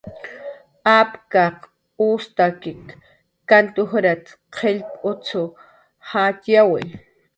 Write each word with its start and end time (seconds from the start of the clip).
"Apkaq 0.99 1.57
ukstak 2.05 2.63
kant 3.49 3.75
ujrat"" 3.83 4.25
qillp 4.57 4.89
utz 5.11 5.27
jayyawi." 6.11 6.83